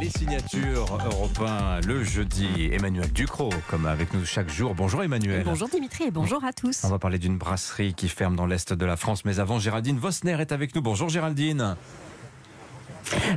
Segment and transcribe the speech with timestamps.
[0.00, 2.70] Les signatures européens le jeudi.
[2.72, 4.74] Emmanuel Ducrot, comme avec nous chaque jour.
[4.74, 5.42] Bonjour Emmanuel.
[5.44, 6.84] Bonjour Dimitri et bonjour à tous.
[6.84, 9.26] On va parler d'une brasserie qui ferme dans l'est de la France.
[9.26, 10.80] Mais avant, Géraldine Vosner est avec nous.
[10.80, 11.76] Bonjour Géraldine.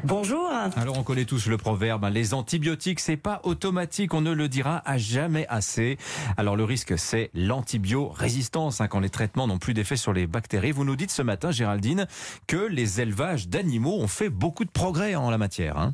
[0.06, 0.50] Bonjour.
[0.78, 4.48] Alors on connaît tous le proverbe, hein, les antibiotiques c'est pas automatique, on ne le
[4.48, 5.98] dira à jamais assez.
[6.38, 10.72] Alors le risque c'est l'antibiorésistance, hein, quand les traitements n'ont plus d'effet sur les bactéries.
[10.72, 12.08] Vous nous dites ce matin Géraldine
[12.48, 15.78] que les élevages d'animaux ont fait beaucoup de progrès en la matière.
[15.78, 15.94] Hein.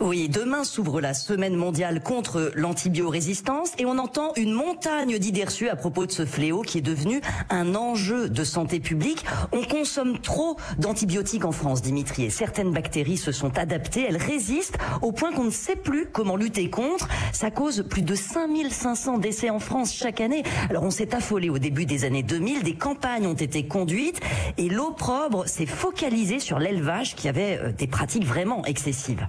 [0.00, 5.68] Oui, demain s'ouvre la semaine mondiale contre l'antibiorésistance et on entend une montagne d'idées reçues
[5.68, 9.24] à propos de ce fléau qui est devenu un enjeu de santé publique.
[9.50, 14.78] On consomme trop d'antibiotiques en France, Dimitri, et certaines bactéries se sont adaptées, elles résistent
[15.02, 17.08] au point qu'on ne sait plus comment lutter contre.
[17.32, 20.44] Ça cause plus de 5500 décès en France chaque année.
[20.70, 24.20] Alors on s'est affolé au début des années 2000, des campagnes ont été conduites
[24.58, 29.26] et l'opprobre s'est focalisé sur l'élevage qui avait euh, des pratiques vraiment excessives.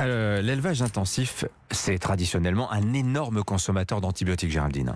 [0.00, 4.94] Euh, L'élevage intensif, c'est traditionnellement un énorme consommateur d'antibiotiques, Géraldine.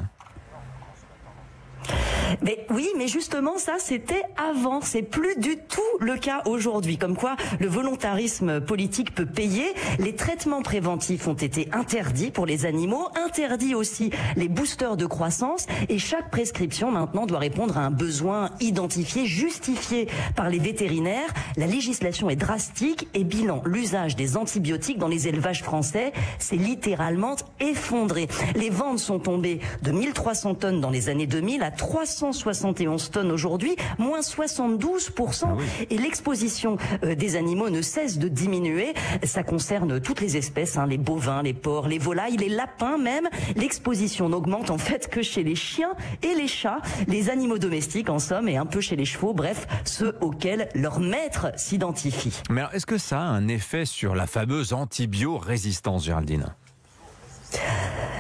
[2.43, 4.81] Mais oui, mais justement, ça, c'était avant.
[4.81, 6.99] C'est plus du tout le cas aujourd'hui.
[6.99, 9.67] Comme quoi, le volontarisme politique peut payer.
[9.99, 15.67] Les traitements préventifs ont été interdits pour les animaux, interdits aussi les boosters de croissance.
[15.89, 21.33] Et chaque prescription maintenant doit répondre à un besoin identifié, justifié par les vétérinaires.
[21.57, 27.37] La législation est drastique et bilan, l'usage des antibiotiques dans les élevages français s'est littéralement
[27.61, 28.29] effondré.
[28.55, 31.71] Les ventes sont tombées de 1300 tonnes dans les années 2000 à
[32.17, 35.45] 371 tonnes aujourd'hui, moins 72%.
[35.45, 35.65] Ah oui.
[35.91, 38.95] Et l'exposition euh, des animaux ne cesse de diminuer.
[39.23, 43.29] Ça concerne toutes les espèces, hein, les bovins, les porcs, les volailles, les lapins même.
[43.55, 48.19] L'exposition n'augmente en fait que chez les chiens et les chats, les animaux domestiques en
[48.19, 52.41] somme, et un peu chez les chevaux, bref, ceux auxquels leur maître s'identifie.
[52.49, 56.55] Mais alors, est-ce que ça a un effet sur la fameuse antibiorésistance, Géraldine?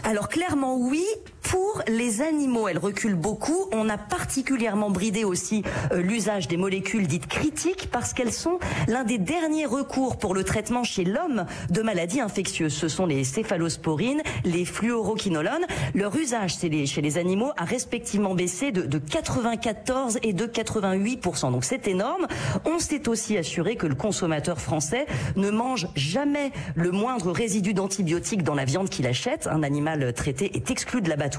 [0.04, 1.04] Alors clairement oui,
[1.48, 3.68] pour les animaux, elle recule beaucoup.
[3.72, 5.62] On a particulièrement bridé aussi
[5.92, 8.58] euh, l'usage des molécules dites critiques parce qu'elles sont
[8.88, 12.74] l'un des derniers recours pour le traitement chez l'homme de maladies infectieuses.
[12.74, 15.66] Ce sont les céphalosporines, les fluoroquinolones.
[15.94, 21.64] Leur usage chez les, animaux a respectivement baissé de, de 94 et de 88% Donc
[21.64, 22.26] c'est énorme.
[22.64, 28.42] On s'est aussi assuré que le consommateur français ne mange jamais le moindre résidu d'antibiotiques
[28.42, 29.46] dans la viande qu'il achète.
[29.46, 31.35] Un animal traité est exclu de l'abattoir.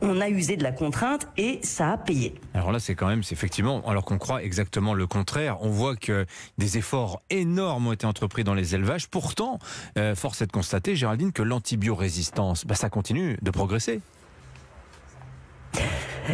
[0.00, 2.34] On a usé de la contrainte et ça a payé.
[2.54, 5.96] Alors là, c'est quand même, c'est effectivement, alors qu'on croit exactement le contraire, on voit
[5.96, 6.26] que
[6.58, 9.08] des efforts énormes ont été entrepris dans les élevages.
[9.08, 9.58] Pourtant,
[9.98, 14.00] euh, force est de constater, Géraldine, que l'antibiorésistance, bah, ça continue de progresser.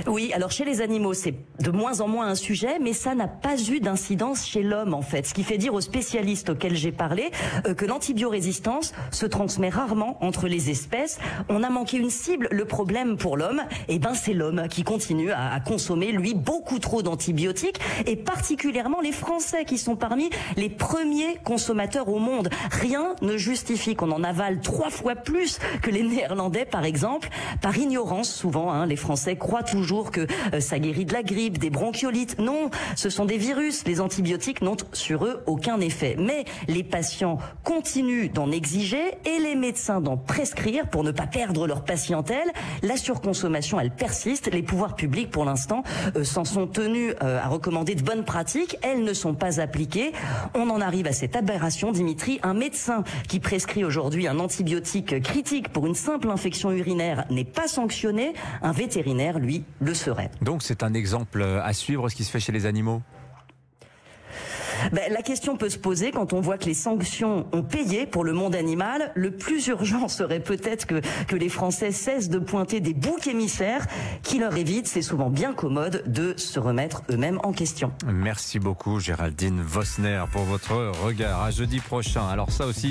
[0.06, 3.28] Oui, alors chez les animaux, c'est de moins en moins un sujet, mais ça n'a
[3.28, 5.26] pas eu d'incidence chez l'homme en fait.
[5.26, 7.30] Ce qui fait dire aux spécialistes auxquels j'ai parlé
[7.66, 11.18] euh, que l'antibiorésistance se transmet rarement entre les espèces.
[11.48, 12.48] On a manqué une cible.
[12.50, 16.78] Le problème pour l'homme, eh ben c'est l'homme qui continue à, à consommer lui beaucoup
[16.78, 22.50] trop d'antibiotiques et particulièrement les Français qui sont parmi les premiers consommateurs au monde.
[22.70, 27.28] Rien ne justifie qu'on en avale trois fois plus que les Néerlandais par exemple.
[27.60, 29.62] Par ignorance souvent, hein, les Français croient
[30.10, 32.38] que euh, ça guérit de la grippe, des bronchiolites.
[32.38, 33.84] Non, ce sont des virus.
[33.86, 36.16] Les antibiotiques n'ont sur eux aucun effet.
[36.18, 41.66] Mais les patients continuent d'en exiger et les médecins d'en prescrire pour ne pas perdre
[41.66, 42.48] leur patientèle.
[42.82, 44.52] La surconsommation, elle persiste.
[44.52, 45.82] Les pouvoirs publics, pour l'instant,
[46.16, 48.76] euh, s'en sont tenus euh, à recommander de bonnes pratiques.
[48.82, 50.12] Elles ne sont pas appliquées.
[50.54, 52.40] On en arrive à cette aberration, Dimitri.
[52.42, 57.68] Un médecin qui prescrit aujourd'hui un antibiotique critique pour une simple infection urinaire n'est pas
[57.68, 58.32] sanctionné.
[58.62, 60.30] Un vétérinaire, lui, le serait.
[60.42, 63.02] Donc c'est un exemple à suivre ce qui se fait chez les animaux?
[64.92, 68.22] Ben, la question peut se poser quand on voit que les sanctions ont payé pour
[68.22, 69.10] le monde animal.
[69.16, 73.86] Le plus urgent serait peut-être que, que les Français cessent de pointer des boucs émissaires
[74.22, 77.92] qui leur évitent, c'est souvent bien commode, de se remettre eux-mêmes en question.
[78.06, 81.42] Merci beaucoup Géraldine Vosner pour votre regard.
[81.42, 82.28] À jeudi prochain.
[82.28, 82.86] Alors ça aussi.